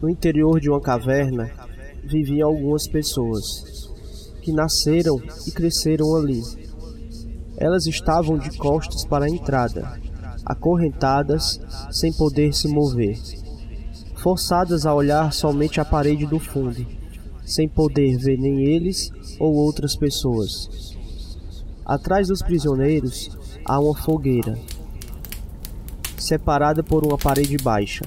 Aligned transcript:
No 0.00 0.10
interior 0.10 0.60
de 0.60 0.68
uma 0.68 0.80
caverna 0.80 1.50
viviam 2.04 2.50
algumas 2.50 2.86
pessoas 2.86 3.90
que 4.42 4.52
nasceram 4.52 5.20
e 5.46 5.50
cresceram 5.50 6.14
ali. 6.14 6.42
Elas 7.56 7.86
estavam 7.86 8.36
de 8.36 8.56
costas 8.58 9.06
para 9.06 9.24
a 9.24 9.28
entrada, 9.28 9.98
acorrentadas, 10.44 11.58
sem 11.90 12.12
poder 12.12 12.52
se 12.54 12.68
mover, 12.68 13.18
forçadas 14.16 14.84
a 14.84 14.94
olhar 14.94 15.32
somente 15.32 15.80
a 15.80 15.84
parede 15.84 16.26
do 16.26 16.38
fundo, 16.38 16.86
sem 17.44 17.66
poder 17.66 18.18
ver 18.18 18.36
nem 18.36 18.66
eles 18.66 19.10
ou 19.40 19.54
outras 19.54 19.96
pessoas. 19.96 20.94
Atrás 21.86 22.28
dos 22.28 22.42
prisioneiros 22.42 23.30
há 23.64 23.80
uma 23.80 23.96
fogueira, 23.96 24.58
separada 26.18 26.82
por 26.84 27.04
uma 27.04 27.16
parede 27.16 27.56
baixa. 27.56 28.04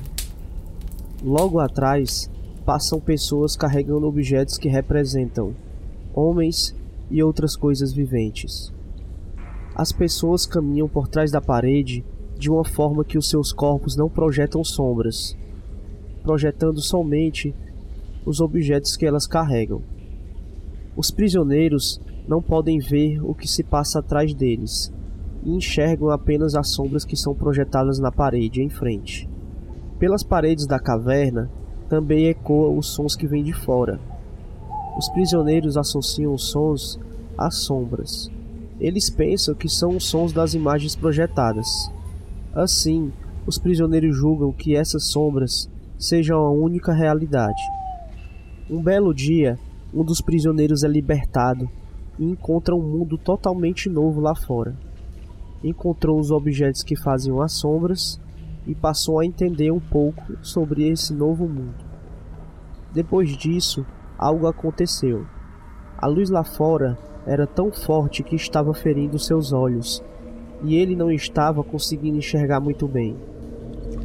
Logo 1.21 1.59
atrás 1.59 2.31
passam 2.65 2.97
pessoas 2.97 3.57
carregando 3.57 4.07
objetos 4.07 4.57
que 4.57 4.69
representam 4.69 5.53
homens 6.13 6.73
e 7.11 7.21
outras 7.21 7.57
coisas 7.57 7.91
viventes. 7.91 8.73
As 9.75 9.91
pessoas 9.91 10.45
caminham 10.45 10.87
por 10.87 11.09
trás 11.09 11.29
da 11.29 11.41
parede 11.41 12.05
de 12.37 12.49
uma 12.49 12.63
forma 12.63 13.03
que 13.03 13.17
os 13.17 13.29
seus 13.29 13.51
corpos 13.51 13.97
não 13.97 14.09
projetam 14.09 14.63
sombras, 14.63 15.37
projetando 16.23 16.79
somente 16.79 17.53
os 18.25 18.39
objetos 18.39 18.95
que 18.95 19.05
elas 19.05 19.27
carregam. 19.27 19.81
Os 20.95 21.11
prisioneiros 21.11 21.99
não 22.29 22.41
podem 22.41 22.79
ver 22.79 23.21
o 23.21 23.35
que 23.35 23.47
se 23.47 23.61
passa 23.61 23.99
atrás 23.99 24.33
deles 24.33 24.89
e 25.43 25.51
enxergam 25.51 26.11
apenas 26.11 26.55
as 26.55 26.69
sombras 26.69 27.03
que 27.03 27.17
são 27.17 27.35
projetadas 27.35 27.99
na 27.99 28.09
parede 28.11 28.61
em 28.61 28.69
frente. 28.69 29.27
Pelas 29.99 30.23
paredes 30.23 30.65
da 30.65 30.79
caverna 30.79 31.49
também 31.89 32.27
ecoam 32.27 32.77
os 32.77 32.87
sons 32.87 33.17
que 33.17 33.27
vêm 33.27 33.43
de 33.43 33.51
fora. 33.51 33.99
Os 34.97 35.09
prisioneiros 35.09 35.75
associam 35.75 36.33
os 36.33 36.49
sons 36.49 36.97
às 37.37 37.55
sombras. 37.57 38.31
Eles 38.79 39.09
pensam 39.09 39.53
que 39.53 39.67
são 39.67 39.97
os 39.97 40.05
sons 40.05 40.31
das 40.31 40.53
imagens 40.53 40.95
projetadas. 40.95 41.67
Assim, 42.53 43.11
os 43.45 43.57
prisioneiros 43.57 44.15
julgam 44.15 44.53
que 44.53 44.73
essas 44.73 45.03
sombras 45.05 45.69
sejam 45.97 46.39
a 46.39 46.49
única 46.49 46.93
realidade. 46.93 47.61
Um 48.69 48.81
belo 48.81 49.13
dia, 49.13 49.59
um 49.93 50.03
dos 50.03 50.21
prisioneiros 50.21 50.83
é 50.83 50.87
libertado 50.87 51.69
e 52.17 52.23
encontra 52.23 52.73
um 52.73 52.81
mundo 52.81 53.17
totalmente 53.17 53.89
novo 53.89 54.21
lá 54.21 54.33
fora. 54.33 54.77
Encontrou 55.61 56.17
os 56.17 56.31
objetos 56.31 56.83
que 56.83 56.95
faziam 56.95 57.41
as 57.41 57.51
sombras 57.51 58.17
e 58.65 58.75
passou 58.75 59.19
a 59.19 59.25
entender 59.25 59.71
um 59.71 59.79
pouco 59.79 60.21
sobre 60.41 60.87
esse 60.87 61.13
novo 61.13 61.47
mundo. 61.47 61.89
Depois 62.93 63.35
disso, 63.37 63.85
algo 64.17 64.47
aconteceu. 64.47 65.25
A 65.97 66.07
luz 66.07 66.29
lá 66.29 66.43
fora 66.43 66.97
era 67.25 67.45
tão 67.45 67.71
forte 67.71 68.23
que 68.23 68.35
estava 68.35 68.73
ferindo 68.73 69.19
seus 69.19 69.53
olhos, 69.53 70.03
e 70.63 70.75
ele 70.75 70.95
não 70.95 71.11
estava 71.11 71.63
conseguindo 71.63 72.17
enxergar 72.17 72.59
muito 72.59 72.87
bem. 72.87 73.15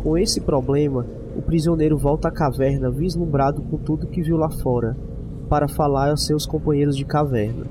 Com 0.02 0.16
esse 0.18 0.40
problema, 0.40 1.06
o 1.36 1.42
prisioneiro 1.42 1.96
volta 1.96 2.28
à 2.28 2.30
caverna 2.30 2.90
vislumbrado 2.90 3.62
com 3.62 3.76
tudo 3.76 4.06
que 4.06 4.22
viu 4.22 4.36
lá 4.36 4.50
fora, 4.50 4.96
para 5.48 5.68
falar 5.68 6.10
aos 6.10 6.26
seus 6.26 6.46
companheiros 6.46 6.96
de 6.96 7.04
caverna. 7.04 7.66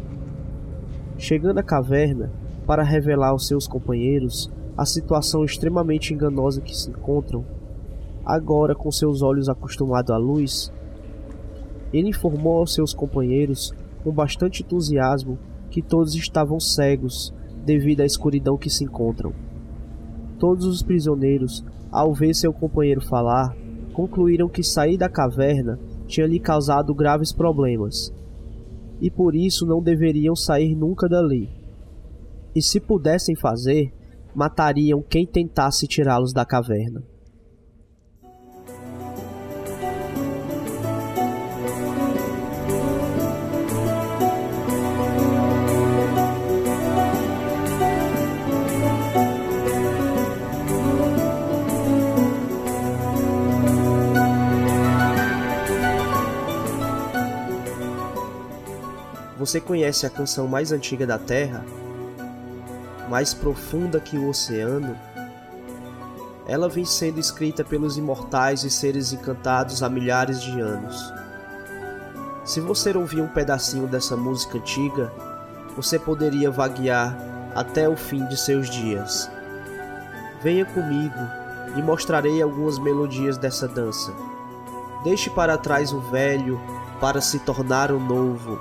Chegando 1.18 1.59
à 1.59 1.63
caverna, 1.63 2.31
para 2.66 2.84
revelar 2.84 3.30
aos 3.30 3.47
seus 3.47 3.68
companheiros 3.68 4.52
a 4.78 4.85
situação 4.85 5.44
extremamente 5.44 6.13
enganosa 6.13 6.61
que 6.61 6.75
se 6.75 6.89
encontram, 6.89 7.45
agora 8.25 8.73
com 8.73 8.91
seus 8.91 9.22
olhos 9.22 9.50
acostumados 9.50 10.11
à 10.11 10.17
luz, 10.17 10.72
ele 11.91 12.09
informou 12.09 12.57
aos 12.57 12.73
seus 12.73 12.94
companheiros 12.94 13.73
com 14.03 14.12
bastante 14.12 14.63
entusiasmo 14.63 15.38
que 15.69 15.81
todos 15.81 16.16
estavam 16.16 16.59
cegos 16.59 17.33
devido 17.63 18.01
à 18.01 18.06
escuridão 18.06 18.57
que 18.57 18.69
se 18.69 18.83
encontram. 18.83 19.33
Todos 20.39 20.66
os 20.66 20.81
prisioneiros, 20.81 21.63
ao 21.91 22.13
ver 22.13 22.33
seu 22.33 22.51
companheiro 22.51 23.01
falar, 23.01 23.56
concluíram 23.94 24.50
que 24.50 24.63
sair 24.63 24.97
da 24.97 25.07
caverna 25.07 25.79
tinha 26.07 26.25
lhe 26.25 26.39
causado 26.39 26.94
graves 26.94 27.31
problemas, 27.31 28.13
e 29.00 29.09
por 29.09 29.35
isso 29.35 29.66
não 29.66 29.81
deveriam 29.81 30.35
sair 30.35 30.75
nunca 30.75 31.07
dali. 31.07 31.50
E 32.56 32.62
se 32.62 32.79
pudessem 32.79 33.35
fazer, 33.35 33.94
matariam 34.35 35.01
quem 35.01 35.25
tentasse 35.25 35.88
tirá-los 35.88 36.33
da 36.33 36.45
caverna. 36.45 37.03
Você 59.38 59.59
conhece 59.59 60.05
a 60.05 60.09
canção 60.09 60.47
mais 60.47 60.71
antiga 60.71 61.05
da 61.05 61.19
Terra? 61.19 61.65
Mais 63.13 63.31
profunda 63.31 64.00
que 64.00 64.18
o 64.18 64.28
oceano? 64.28 64.97
Ela 66.47 66.68
vem 66.68 66.84
sendo 66.84 67.19
escrita 67.19 67.63
pelos 67.63 67.96
imortais 67.96 68.63
e 68.63 68.72
seres 68.72 69.13
encantados 69.13 69.84
há 69.84 69.88
milhares 69.88 70.41
de 70.41 70.59
anos. 70.59 71.13
Se 72.44 72.59
você 72.59 72.91
ouvir 72.97 73.22
um 73.22 73.28
pedacinho 73.28 73.85
dessa 73.85 74.18
música 74.18 74.57
antiga, 74.57 75.13
você 75.75 76.00
poderia 76.00 76.50
vaguear 76.50 77.16
até 77.53 77.88
o 77.88 77.96
fim 77.96 78.25
de 78.25 78.35
seus 78.35 78.68
dias. 78.68 79.30
Venha 80.41 80.66
comigo 80.66 81.13
e 81.78 81.84
mostrarei 81.84 82.41
algumas 82.41 82.80
melodias 82.80 83.38
dessa 83.38 83.68
dança. 83.68 84.12
Deixe 85.03 85.30
para 85.30 85.56
trás 85.56 85.94
o 85.94 86.00
velho 86.00 86.59
para 87.00 87.22
se 87.22 87.38
tornar 87.38 87.91
o 87.91 88.00
novo 88.00 88.59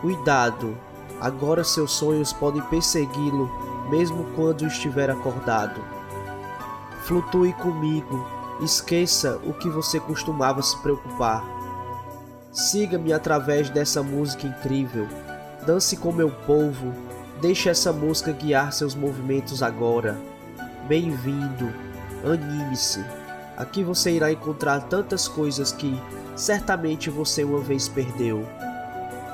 Cuidado, 0.00 0.76
agora 1.20 1.64
seus 1.64 1.92
sonhos 1.92 2.32
podem 2.32 2.62
persegui-lo 2.62 3.50
mesmo 3.90 4.24
quando 4.34 4.66
estiver 4.66 5.10
acordado. 5.10 5.80
Flutue 7.04 7.52
comigo, 7.54 8.26
esqueça 8.60 9.40
o 9.44 9.52
que 9.52 9.68
você 9.68 10.00
costumava 10.00 10.60
se 10.62 10.76
preocupar. 10.78 11.44
Siga-me 12.52 13.12
através 13.12 13.70
dessa 13.70 14.02
música 14.02 14.46
incrível. 14.46 15.06
Dance 15.66 15.96
com 15.96 16.12
meu 16.12 16.30
povo, 16.30 16.92
deixe 17.40 17.68
essa 17.68 17.92
música 17.92 18.32
guiar 18.32 18.72
seus 18.72 18.94
movimentos 18.94 19.62
agora. 19.62 20.16
Bem-vindo, 20.88 21.72
anime-se. 22.24 23.04
Aqui 23.56 23.82
você 23.82 24.12
irá 24.12 24.32
encontrar 24.32 24.80
tantas 24.82 25.28
coisas 25.28 25.72
que 25.72 26.00
certamente 26.34 27.08
você 27.08 27.44
uma 27.44 27.60
vez 27.60 27.88
perdeu 27.88 28.46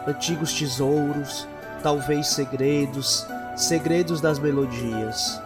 antigos 0.07 0.53
tesouros, 0.53 1.47
talvez 1.83 2.29
segredos, 2.29 3.27
segredos 3.57 4.21
das 4.21 4.39
melodias. 4.39 5.41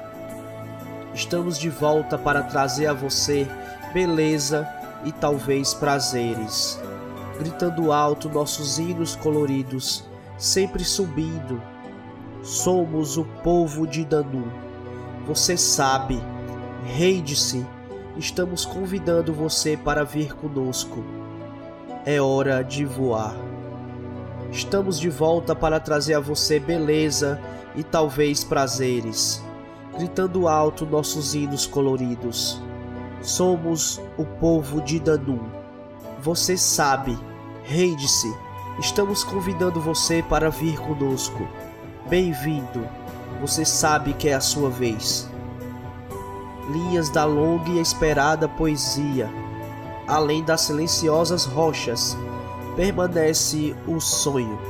Estamos 1.15 1.59
de 1.59 1.71
volta 1.71 2.19
para 2.19 2.43
trazer 2.43 2.87
a 2.87 2.93
você 2.93 3.49
beleza 3.93 4.69
e 5.05 5.12
talvez 5.12 5.73
prazeres, 5.73 6.79
gritando 7.38 7.91
alto 7.91 8.29
nossos 8.29 8.79
hinos 8.79 9.17
coloridos, 9.17 10.05
sempre 10.37 10.85
subindo. 10.85 11.62
Somos 12.43 13.17
o 13.17 13.25
povo 13.43 13.87
de 13.87 14.05
Danu. 14.05 14.53
Você 15.27 15.56
sabe, 15.56 16.23
rei 16.85 17.23
de 17.23 17.35
si, 17.35 17.67
estamos 18.17 18.65
convidando 18.65 19.33
você 19.33 19.77
para 19.77 20.05
vir 20.05 20.35
conosco. 20.35 21.03
É 22.05 22.21
hora 22.21 22.62
de 22.62 22.85
voar. 22.85 23.35
Estamos 24.50 24.98
de 24.98 25.10
volta 25.10 25.54
para 25.54 25.81
trazer 25.81 26.14
a 26.14 26.20
você 26.20 26.58
beleza 26.58 27.40
e 27.75 27.82
talvez 27.82 28.44
prazeres, 28.44 29.43
gritando 29.98 30.48
alto 30.48 30.87
nossos 30.87 31.34
hinos 31.34 31.66
coloridos. 31.66 32.62
Somos 33.20 34.00
o 34.16 34.25
povo 34.25 34.81
de 34.81 35.00
Danum. 35.00 35.40
Você 36.20 36.56
sabe, 36.56 37.19
rende-se. 37.64 38.32
Estamos 38.78 39.25
convidando 39.25 39.81
você 39.81 40.22
para 40.22 40.49
vir 40.49 40.78
conosco. 40.78 41.46
Bem-vindo. 42.08 42.87
Você 43.40 43.64
sabe 43.64 44.12
que 44.14 44.28
é 44.28 44.34
a 44.34 44.40
sua 44.40 44.70
vez. 44.70 45.28
Linhas 46.70 47.10
da 47.10 47.25
longa 47.25 47.70
e 47.70 47.81
esperada 47.81 48.49
poesia, 48.49 49.28
além 50.06 50.42
das 50.42 50.62
silenciosas 50.62 51.44
rochas 51.44 52.16
permanece 52.76 53.75
o 53.88 53.99
sonho. 53.99 54.61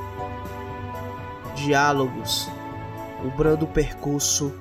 Diálogos, 1.57 2.49
o 3.25 3.37
brando 3.37 3.67
percurso 3.67 4.55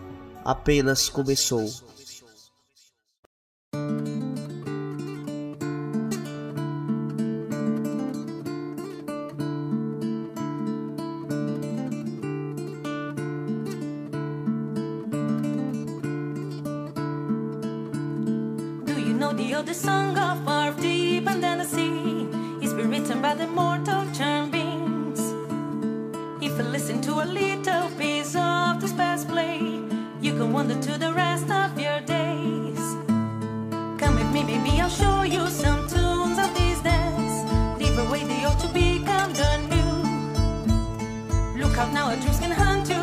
apenas 0.44 1.08
começou. 1.08 1.70
Do 18.86 19.00
you 19.00 19.14
know 19.14 19.34
the 19.34 19.56
oldest 19.56 19.84
song 19.84 20.18
of 20.18 20.48
our 20.48 20.72
deep 20.82 21.28
and 21.28 21.42
then 21.44 21.60
the 21.60 21.66
sea? 21.66 22.35
Been 22.76 22.90
written 22.90 23.22
by 23.22 23.34
the 23.34 23.48
mortal 23.48 24.06
term 24.12 24.52
beings. 24.52 25.20
If 26.44 26.58
you 26.58 26.64
listen 26.64 27.00
to 27.04 27.22
a 27.24 27.26
little 27.26 27.90
piece 27.98 28.36
of 28.36 28.82
this 28.82 28.92
past 28.92 29.30
play, 29.30 29.60
you 30.22 30.34
can 30.34 30.52
wander 30.52 30.76
to 30.82 30.98
the 30.98 31.14
rest 31.14 31.50
of 31.50 31.80
your 31.80 32.02
days. 32.02 32.80
Come 33.98 34.16
with 34.16 34.30
me, 34.34 34.44
baby, 34.44 34.82
I'll 34.82 34.90
show 34.90 35.22
you 35.24 35.48
some 35.48 35.88
tunes 35.88 36.38
of 36.38 36.54
these 36.54 36.82
days. 36.82 37.34
Leave 37.80 37.98
away 37.98 38.26
the 38.26 38.44
old 38.46 38.60
to 38.60 38.68
become 38.68 39.32
the 39.32 39.58
new. 39.72 39.94
Look 41.62 41.78
out 41.78 41.94
now, 41.94 42.12
a 42.12 42.18
dreams 42.18 42.40
can 42.40 42.52
hunt 42.52 42.90
you 42.90 42.95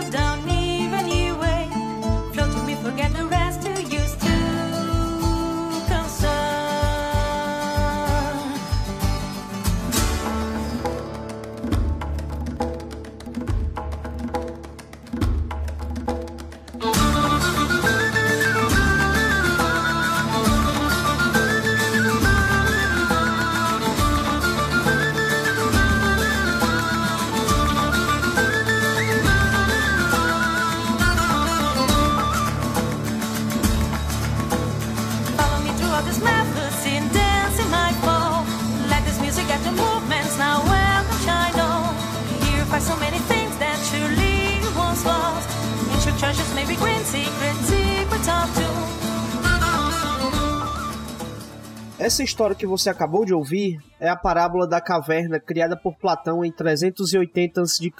Essa 52.02 52.24
história 52.24 52.56
que 52.56 52.66
você 52.66 52.90
acabou 52.90 53.24
de 53.24 53.32
ouvir 53.32 53.78
é 54.00 54.08
a 54.08 54.16
parábola 54.16 54.66
da 54.66 54.80
caverna 54.80 55.38
criada 55.38 55.76
por 55.76 55.96
Platão 55.96 56.44
em 56.44 56.50
380 56.50 57.60
a.C. 57.62 57.92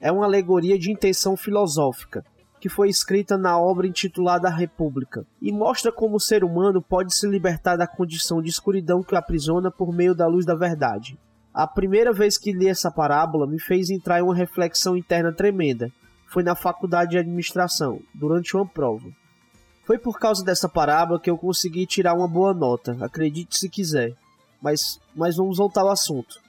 É 0.00 0.10
uma 0.10 0.24
alegoria 0.24 0.76
de 0.76 0.90
intenção 0.90 1.36
filosófica, 1.36 2.24
que 2.60 2.68
foi 2.68 2.88
escrita 2.88 3.38
na 3.38 3.56
obra 3.56 3.86
intitulada 3.86 4.50
República, 4.50 5.24
e 5.40 5.52
mostra 5.52 5.92
como 5.92 6.16
o 6.16 6.20
ser 6.20 6.42
humano 6.42 6.82
pode 6.82 7.14
se 7.14 7.28
libertar 7.28 7.76
da 7.76 7.86
condição 7.86 8.42
de 8.42 8.50
escuridão 8.50 9.00
que 9.00 9.14
o 9.14 9.16
aprisiona 9.16 9.70
por 9.70 9.94
meio 9.94 10.12
da 10.12 10.26
luz 10.26 10.44
da 10.44 10.56
verdade. 10.56 11.16
A 11.54 11.68
primeira 11.68 12.12
vez 12.12 12.36
que 12.36 12.50
li 12.50 12.66
essa 12.66 12.90
parábola 12.90 13.46
me 13.46 13.60
fez 13.60 13.90
entrar 13.90 14.18
em 14.18 14.24
uma 14.24 14.34
reflexão 14.34 14.96
interna 14.96 15.32
tremenda. 15.32 15.88
Foi 16.26 16.42
na 16.42 16.56
faculdade 16.56 17.12
de 17.12 17.18
administração, 17.18 18.00
durante 18.12 18.56
uma 18.56 18.66
prova. 18.66 19.08
Foi 19.84 19.98
por 19.98 20.18
causa 20.18 20.44
dessa 20.44 20.68
parábola 20.68 21.20
que 21.20 21.28
eu 21.28 21.36
consegui 21.36 21.86
tirar 21.86 22.14
uma 22.14 22.26
boa 22.26 22.54
nota, 22.54 22.96
acredite 23.00 23.58
se 23.58 23.68
quiser. 23.68 24.14
Mas, 24.60 24.98
mas 25.14 25.36
vamos 25.36 25.58
voltar 25.58 25.82
ao 25.82 25.90
assunto. 25.90 26.40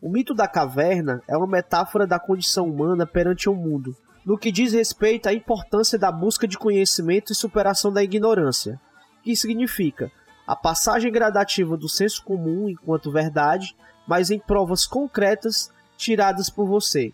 O 0.00 0.08
mito 0.08 0.34
da 0.34 0.46
caverna 0.46 1.22
é 1.26 1.36
uma 1.36 1.46
metáfora 1.46 2.06
da 2.06 2.18
condição 2.18 2.68
humana 2.68 3.06
perante 3.06 3.48
o 3.48 3.54
mundo, 3.54 3.96
no 4.24 4.38
que 4.38 4.52
diz 4.52 4.72
respeito 4.72 5.28
à 5.28 5.32
importância 5.32 5.98
da 5.98 6.12
busca 6.12 6.46
de 6.46 6.56
conhecimento 6.56 7.32
e 7.32 7.34
superação 7.34 7.92
da 7.92 8.02
ignorância, 8.02 8.80
que 9.22 9.34
significa 9.34 10.12
a 10.46 10.54
passagem 10.54 11.10
gradativa 11.10 11.76
do 11.76 11.88
senso 11.88 12.22
comum 12.22 12.68
enquanto 12.68 13.10
verdade, 13.10 13.74
mas 14.06 14.30
em 14.30 14.38
provas 14.38 14.86
concretas 14.86 15.72
tiradas 15.96 16.50
por 16.50 16.66
você. 16.66 17.12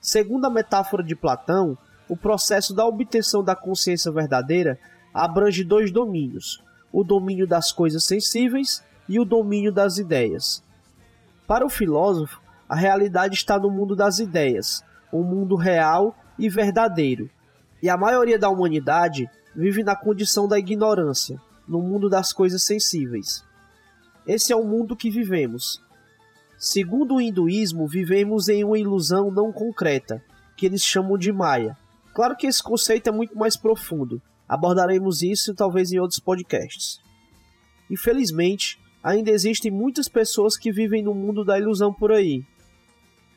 Segundo 0.00 0.46
a 0.46 0.50
metáfora 0.50 1.02
de 1.02 1.14
Platão, 1.14 1.76
o 2.10 2.16
processo 2.16 2.74
da 2.74 2.84
obtenção 2.84 3.44
da 3.44 3.54
consciência 3.54 4.10
verdadeira 4.10 4.76
abrange 5.14 5.62
dois 5.62 5.92
domínios: 5.92 6.60
o 6.92 7.04
domínio 7.04 7.46
das 7.46 7.70
coisas 7.70 8.04
sensíveis 8.04 8.82
e 9.08 9.20
o 9.20 9.24
domínio 9.24 9.70
das 9.70 9.96
ideias. 9.96 10.60
Para 11.46 11.64
o 11.64 11.70
filósofo, 11.70 12.42
a 12.68 12.74
realidade 12.74 13.36
está 13.36 13.60
no 13.60 13.70
mundo 13.70 13.94
das 13.94 14.18
ideias, 14.18 14.84
um 15.12 15.22
mundo 15.22 15.54
real 15.54 16.16
e 16.36 16.48
verdadeiro. 16.48 17.30
E 17.80 17.88
a 17.88 17.96
maioria 17.96 18.38
da 18.38 18.48
humanidade 18.48 19.30
vive 19.54 19.84
na 19.84 19.94
condição 19.94 20.48
da 20.48 20.58
ignorância, 20.58 21.40
no 21.66 21.80
mundo 21.80 22.08
das 22.08 22.32
coisas 22.32 22.64
sensíveis. 22.64 23.44
Esse 24.26 24.52
é 24.52 24.56
o 24.56 24.64
mundo 24.64 24.96
que 24.96 25.10
vivemos. 25.10 25.80
Segundo 26.58 27.14
o 27.14 27.20
hinduísmo, 27.20 27.86
vivemos 27.86 28.48
em 28.48 28.64
uma 28.64 28.78
ilusão 28.78 29.30
não 29.30 29.52
concreta, 29.52 30.20
que 30.56 30.66
eles 30.66 30.82
chamam 30.82 31.16
de 31.16 31.32
Maya. 31.32 31.76
Claro 32.20 32.36
que 32.36 32.46
esse 32.46 32.62
conceito 32.62 33.08
é 33.08 33.10
muito 33.10 33.34
mais 33.34 33.56
profundo. 33.56 34.20
Abordaremos 34.46 35.22
isso 35.22 35.54
talvez 35.54 35.90
em 35.90 35.98
outros 35.98 36.20
podcasts. 36.20 37.00
Infelizmente, 37.90 38.78
ainda 39.02 39.30
existem 39.30 39.70
muitas 39.70 40.06
pessoas 40.06 40.54
que 40.54 40.70
vivem 40.70 41.02
no 41.02 41.14
mundo 41.14 41.46
da 41.46 41.58
ilusão 41.58 41.94
por 41.94 42.12
aí. 42.12 42.44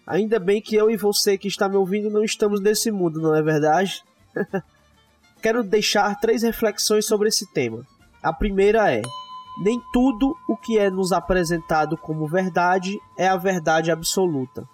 Ainda 0.06 0.38
bem 0.38 0.62
que 0.62 0.76
eu 0.76 0.92
e 0.92 0.98
você 0.98 1.38
que 1.38 1.48
está 1.48 1.70
me 1.70 1.78
ouvindo 1.78 2.10
não 2.10 2.26
estamos 2.26 2.60
nesse 2.60 2.92
mundo, 2.92 3.22
não 3.22 3.34
é 3.34 3.42
verdade? 3.42 4.04
Quero 5.42 5.64
deixar 5.64 6.20
três 6.20 6.44
reflexões 6.44 7.06
sobre 7.06 7.30
esse 7.30 7.50
tema. 7.54 7.88
A 8.22 8.34
primeira 8.34 8.92
é: 8.92 9.02
nem 9.64 9.82
tudo 9.94 10.36
o 10.46 10.58
que 10.58 10.78
é 10.78 10.90
nos 10.90 11.14
apresentado 11.14 11.96
como 11.96 12.28
verdade 12.28 13.00
é 13.18 13.30
a 13.30 13.38
verdade 13.38 13.92
absoluta. 13.92 14.68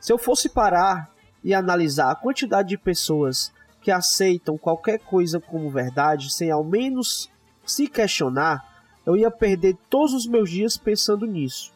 Se 0.00 0.12
eu 0.12 0.18
fosse 0.18 0.48
parar 0.48 1.13
e 1.44 1.52
analisar 1.52 2.10
a 2.10 2.14
quantidade 2.14 2.70
de 2.70 2.78
pessoas 2.78 3.52
que 3.82 3.90
aceitam 3.90 4.56
qualquer 4.56 4.98
coisa 4.98 5.38
como 5.38 5.70
verdade 5.70 6.32
sem 6.32 6.50
ao 6.50 6.64
menos 6.64 7.30
se 7.66 7.86
questionar, 7.86 8.82
eu 9.04 9.16
ia 9.16 9.30
perder 9.30 9.76
todos 9.90 10.14
os 10.14 10.26
meus 10.26 10.50
dias 10.50 10.76
pensando 10.76 11.26
nisso. 11.26 11.72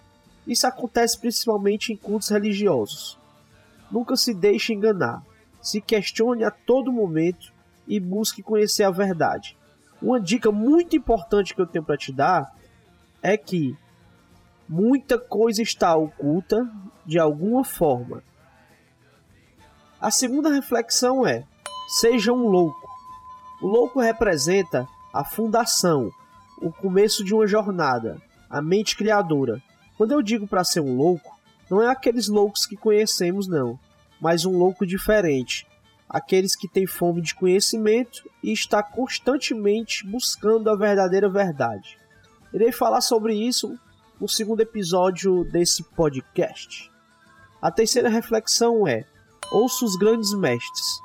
Isso 0.46 0.66
acontece 0.66 1.18
principalmente 1.18 1.92
em 1.92 1.96
cultos 1.96 2.30
religiosos. 2.30 3.18
Nunca 3.90 4.16
se 4.16 4.32
deixe 4.32 4.72
enganar. 4.72 5.22
Se 5.60 5.80
questione 5.80 6.44
a 6.44 6.50
todo 6.50 6.92
momento 6.92 7.52
e 7.87 8.00
busque 8.00 8.42
conhecer 8.42 8.84
a 8.84 8.90
verdade. 8.90 9.56
Uma 10.00 10.20
dica 10.20 10.50
muito 10.50 10.96
importante 10.96 11.54
que 11.54 11.60
eu 11.60 11.66
tenho 11.66 11.84
para 11.84 11.96
te 11.96 12.12
dar 12.12 12.54
é 13.22 13.37
que 13.37 13.76
muita 14.68 15.18
coisa 15.18 15.62
está 15.62 15.94
oculta 15.96 16.66
de 17.04 17.18
alguma 17.18 17.64
forma. 17.64 18.22
A 20.00 20.12
segunda 20.12 20.48
reflexão 20.48 21.26
é: 21.26 21.44
seja 21.88 22.32
um 22.32 22.46
louco. 22.46 22.88
O 23.60 23.66
louco 23.66 24.00
representa 24.00 24.86
a 25.12 25.24
fundação, 25.24 26.12
o 26.62 26.70
começo 26.70 27.24
de 27.24 27.34
uma 27.34 27.48
jornada, 27.48 28.22
a 28.48 28.62
mente 28.62 28.96
criadora. 28.96 29.60
Quando 29.96 30.12
eu 30.12 30.22
digo 30.22 30.46
para 30.46 30.62
ser 30.62 30.80
um 30.80 30.96
louco, 30.96 31.36
não 31.68 31.82
é 31.82 31.88
aqueles 31.88 32.28
loucos 32.28 32.64
que 32.64 32.76
conhecemos, 32.76 33.48
não, 33.48 33.76
mas 34.20 34.44
um 34.44 34.56
louco 34.56 34.86
diferente. 34.86 35.66
Aqueles 36.08 36.54
que 36.54 36.68
têm 36.68 36.86
fome 36.86 37.20
de 37.20 37.34
conhecimento 37.34 38.30
e 38.40 38.52
está 38.52 38.80
constantemente 38.82 40.06
buscando 40.06 40.70
a 40.70 40.76
verdadeira 40.76 41.28
verdade. 41.28 41.98
Irei 42.54 42.70
falar 42.70 43.00
sobre 43.00 43.34
isso 43.34 43.76
no 44.20 44.28
segundo 44.28 44.60
episódio 44.60 45.44
desse 45.44 45.82
podcast. 45.82 46.88
A 47.60 47.70
terceira 47.72 48.08
reflexão 48.08 48.86
é: 48.86 49.04
ouço 49.50 49.84
os 49.84 49.96
grandes 49.96 50.32
mestres. 50.34 51.00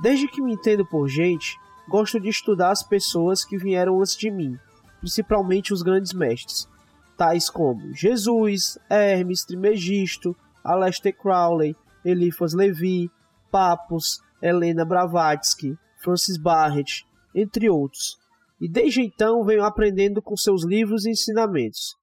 Desde 0.00 0.28
que 0.28 0.42
me 0.42 0.52
entendo 0.52 0.84
por 0.84 1.08
gente, 1.08 1.58
gosto 1.88 2.20
de 2.20 2.28
estudar 2.28 2.70
as 2.70 2.82
pessoas 2.82 3.44
que 3.44 3.56
vieram 3.56 4.00
antes 4.00 4.16
de 4.16 4.30
mim, 4.30 4.58
principalmente 5.00 5.72
os 5.72 5.82
grandes 5.82 6.12
mestres, 6.12 6.68
tais 7.16 7.48
como 7.48 7.94
Jesus, 7.94 8.78
Hermes 8.90 9.44
Trismegisto, 9.44 10.36
Aleister 10.62 11.16
Crowley, 11.16 11.74
Eliphas 12.04 12.52
Levi, 12.52 13.10
Papos, 13.50 14.20
Helena 14.42 14.84
Blavatsky, 14.84 15.76
Francis 16.02 16.36
Barrett, 16.36 17.06
entre 17.34 17.70
outros. 17.70 18.18
E 18.60 18.68
desde 18.68 19.02
então 19.02 19.44
venho 19.44 19.64
aprendendo 19.64 20.20
com 20.20 20.36
seus 20.36 20.64
livros 20.64 21.04
e 21.04 21.10
ensinamentos. 21.10 21.94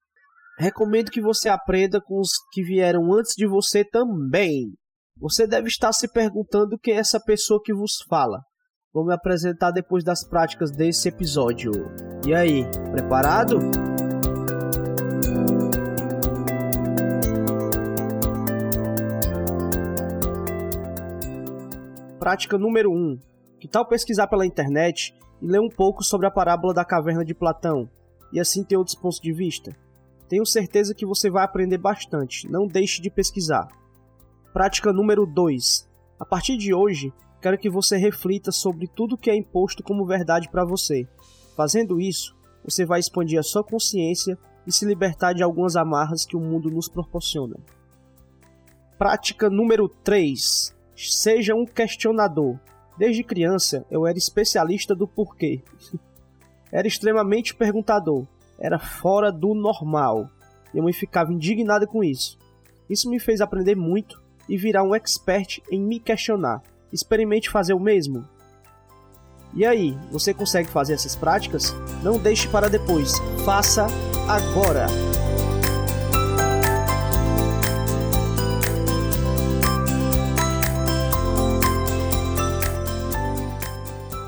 Recomendo 0.57 1.09
que 1.09 1.21
você 1.21 1.49
aprenda 1.49 1.99
com 1.99 2.19
os 2.19 2.31
que 2.51 2.63
vieram 2.63 3.11
antes 3.13 3.33
de 3.35 3.47
você 3.47 3.83
também. 3.83 4.73
Você 5.19 5.47
deve 5.47 5.67
estar 5.67 5.93
se 5.93 6.11
perguntando 6.11 6.77
quem 6.77 6.95
é 6.95 6.97
essa 6.97 7.19
pessoa 7.19 7.61
que 7.63 7.73
vos 7.73 8.01
fala. 8.09 8.41
Vou 8.91 9.05
me 9.05 9.13
apresentar 9.13 9.71
depois 9.71 10.03
das 10.03 10.27
práticas 10.27 10.71
desse 10.71 11.07
episódio. 11.07 11.71
E 12.25 12.33
aí, 12.33 12.65
preparado? 12.91 13.59
Prática 22.19 22.57
número 22.57 22.91
1. 22.91 22.93
Um. 22.93 23.19
Que 23.59 23.67
tal 23.67 23.87
pesquisar 23.87 24.27
pela 24.27 24.45
internet 24.45 25.13
e 25.41 25.47
ler 25.47 25.59
um 25.59 25.69
pouco 25.69 26.03
sobre 26.03 26.27
a 26.27 26.31
parábola 26.31 26.73
da 26.73 26.83
caverna 26.83 27.23
de 27.23 27.33
Platão, 27.33 27.89
e 28.31 28.39
assim 28.39 28.63
ter 28.63 28.77
outros 28.77 28.95
pontos 28.95 29.19
de 29.19 29.31
vista? 29.31 29.75
Tenho 30.27 30.45
certeza 30.45 30.95
que 30.95 31.05
você 31.05 31.29
vai 31.29 31.43
aprender 31.43 31.77
bastante, 31.77 32.49
não 32.49 32.67
deixe 32.67 33.01
de 33.01 33.09
pesquisar. 33.09 33.67
Prática 34.53 34.93
número 34.93 35.25
2. 35.25 35.89
A 36.19 36.23
partir 36.23 36.57
de 36.57 36.75
hoje, 36.75 37.11
quero 37.41 37.57
que 37.57 37.71
você 37.71 37.97
reflita 37.97 38.51
sobre 38.51 38.85
tudo 38.85 39.17
que 39.17 39.31
é 39.31 39.35
imposto 39.35 39.81
como 39.81 40.05
verdade 40.05 40.47
para 40.47 40.63
você. 40.63 41.07
Fazendo 41.57 41.99
isso, 41.99 42.37
você 42.63 42.85
vai 42.85 42.99
expandir 42.99 43.39
a 43.39 43.43
sua 43.43 43.63
consciência 43.63 44.37
e 44.67 44.71
se 44.71 44.85
libertar 44.85 45.33
de 45.33 45.41
algumas 45.41 45.75
amarras 45.75 46.23
que 46.23 46.37
o 46.37 46.39
mundo 46.39 46.69
nos 46.69 46.87
proporciona. 46.87 47.55
Prática 48.95 49.49
número 49.49 49.89
3. 49.89 50.77
Seja 50.95 51.55
um 51.55 51.65
questionador. 51.65 52.59
Desde 52.95 53.23
criança, 53.23 53.83
eu 53.89 54.05
era 54.05 54.19
especialista 54.19 54.93
do 54.93 55.07
porquê. 55.07 55.63
era 56.71 56.87
extremamente 56.87 57.55
perguntador. 57.55 58.27
Era 58.59 58.77
fora 58.77 59.31
do 59.31 59.55
normal. 59.55 60.29
Eu 60.75 60.83
me 60.83 60.93
ficava 60.93 61.33
indignada 61.33 61.87
com 61.87 62.03
isso. 62.03 62.37
Isso 62.87 63.09
me 63.09 63.19
fez 63.19 63.41
aprender 63.41 63.75
muito 63.75 64.22
e 64.47 64.57
virar 64.57 64.83
um 64.83 64.93
expert 64.93 65.61
em 65.71 65.81
me 65.81 65.99
questionar. 65.99 66.61
Experimente 66.91 67.49
fazer 67.49 67.73
o 67.73 67.79
mesmo. 67.79 68.27
E 69.55 69.65
aí, 69.65 69.97
você 70.11 70.33
consegue 70.33 70.67
fazer 70.67 70.93
essas 70.93 71.15
práticas? 71.15 71.75
Não 72.01 72.17
deixe 72.17 72.47
para 72.47 72.69
depois. 72.69 73.19
Faça 73.45 73.85
agora! 74.27 74.87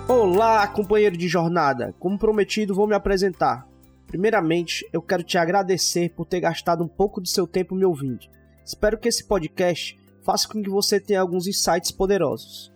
Olá, 0.07 0.67
companheiro 0.67 1.17
de 1.17 1.27
jornada! 1.27 1.95
Como 1.99 2.19
prometido, 2.19 2.75
vou 2.75 2.85
me 2.85 2.93
apresentar. 2.93 3.67
Primeiramente, 4.05 4.87
eu 4.93 5.01
quero 5.01 5.23
te 5.23 5.37
agradecer 5.37 6.09
por 6.11 6.25
ter 6.25 6.39
gastado 6.39 6.83
um 6.83 6.87
pouco 6.87 7.19
de 7.19 7.29
seu 7.29 7.47
tempo 7.47 7.73
me 7.73 7.83
ouvindo. 7.83 8.27
Espero 8.63 8.97
que 8.97 9.07
esse 9.07 9.27
podcast 9.27 9.97
faça 10.25 10.47
com 10.47 10.61
que 10.61 10.69
você 10.69 10.99
tenha 10.99 11.21
alguns 11.21 11.45
insights 11.45 11.91
poderosos. 11.91 12.71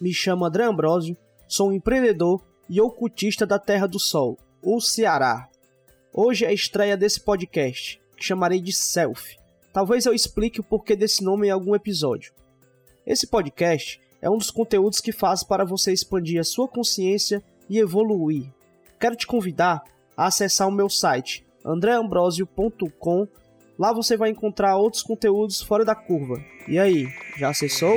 Me 0.00 0.12
chamo 0.12 0.44
André 0.44 0.64
Ambrosio, 0.64 1.16
sou 1.46 1.68
um 1.68 1.72
empreendedor 1.72 2.42
e 2.68 2.80
ocultista 2.80 3.46
da 3.46 3.56
Terra 3.56 3.86
do 3.86 4.00
Sol, 4.00 4.36
o 4.60 4.80
Ceará. 4.80 5.48
Hoje 6.12 6.44
é 6.44 6.48
a 6.48 6.52
estreia 6.52 6.96
desse 6.96 7.20
podcast, 7.20 8.02
que 8.16 8.24
chamarei 8.24 8.60
de 8.60 8.72
Self. 8.72 9.38
Talvez 9.72 10.06
eu 10.06 10.12
explique 10.12 10.58
o 10.58 10.64
porquê 10.64 10.96
desse 10.96 11.22
nome 11.22 11.46
em 11.46 11.50
algum 11.50 11.74
episódio. 11.74 12.34
Esse 13.06 13.28
podcast 13.28 14.00
é 14.20 14.28
um 14.28 14.36
dos 14.36 14.50
conteúdos 14.50 15.00
que 15.00 15.12
faz 15.12 15.44
para 15.44 15.64
você 15.64 15.92
expandir 15.92 16.40
a 16.40 16.44
sua 16.44 16.66
consciência 16.66 17.42
e 17.70 17.78
evoluir. 17.78 18.52
Quero 18.98 19.14
te 19.14 19.26
convidar 19.26 19.82
a 20.16 20.26
acessar 20.26 20.66
o 20.66 20.72
meu 20.72 20.88
site 20.88 21.46
andreambrosio.com. 21.64 23.28
Lá 23.82 23.92
você 23.92 24.16
vai 24.16 24.30
encontrar 24.30 24.76
outros 24.76 25.02
conteúdos 25.02 25.60
fora 25.60 25.84
da 25.84 25.92
curva. 25.92 26.40
E 26.68 26.78
aí, 26.78 27.08
já 27.36 27.48
acessou? 27.48 27.96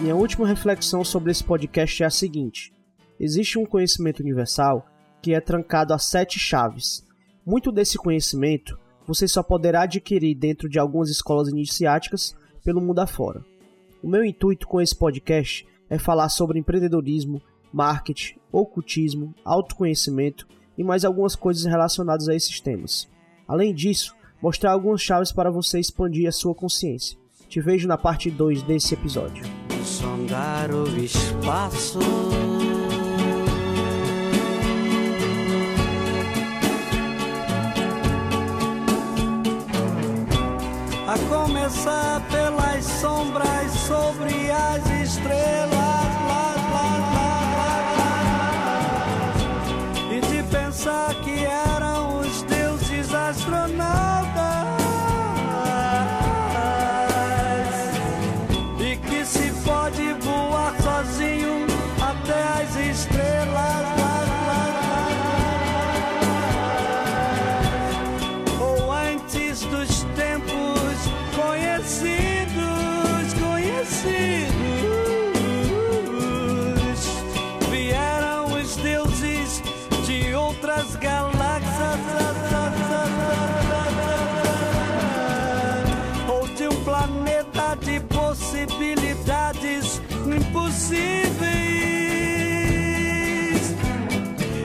Minha 0.00 0.14
última 0.14 0.48
reflexão 0.48 1.04
sobre 1.04 1.32
esse 1.32 1.44
podcast 1.44 2.02
é 2.02 2.06
a 2.06 2.10
seguinte: 2.10 2.72
existe 3.20 3.58
um 3.58 3.66
conhecimento 3.66 4.20
universal 4.20 4.95
que 5.26 5.34
é 5.34 5.40
trancado 5.40 5.92
a 5.92 5.98
sete 5.98 6.38
chaves. 6.38 7.04
Muito 7.44 7.72
desse 7.72 7.98
conhecimento 7.98 8.78
você 9.04 9.26
só 9.26 9.42
poderá 9.42 9.82
adquirir 9.82 10.36
dentro 10.36 10.68
de 10.68 10.78
algumas 10.78 11.10
escolas 11.10 11.48
iniciáticas 11.48 12.36
pelo 12.62 12.80
mundo 12.80 13.00
afora. 13.00 13.44
O 14.00 14.08
meu 14.08 14.24
intuito 14.24 14.68
com 14.68 14.80
esse 14.80 14.94
podcast 14.94 15.66
é 15.90 15.98
falar 15.98 16.28
sobre 16.28 16.60
empreendedorismo, 16.60 17.42
marketing, 17.72 18.36
ocultismo, 18.52 19.34
autoconhecimento 19.44 20.46
e 20.78 20.84
mais 20.84 21.04
algumas 21.04 21.34
coisas 21.34 21.64
relacionadas 21.64 22.28
a 22.28 22.34
esses 22.36 22.60
temas. 22.60 23.08
Além 23.48 23.74
disso, 23.74 24.14
mostrar 24.40 24.70
algumas 24.70 25.02
chaves 25.02 25.32
para 25.32 25.50
você 25.50 25.80
expandir 25.80 26.28
a 26.28 26.32
sua 26.32 26.54
consciência. 26.54 27.18
Te 27.48 27.60
vejo 27.60 27.88
na 27.88 27.98
parte 27.98 28.30
2 28.30 28.62
desse 28.62 28.94
episódio 28.94 29.42
sondar 29.86 30.70
o 30.72 30.84
espaço. 30.98 32.00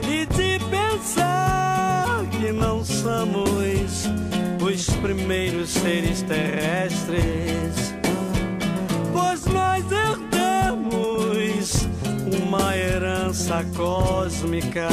E 0.08 0.26
de 0.26 0.58
pensar 0.70 2.24
que 2.30 2.52
não 2.52 2.84
somos 2.84 4.06
os 4.60 4.86
primeiros 4.96 5.70
seres 5.70 6.22
terrestres, 6.22 7.94
pois 9.12 9.44
nós 9.46 9.84
herdamos 9.90 11.88
uma 12.44 12.76
herança 12.76 13.64
cósmica. 13.74 14.88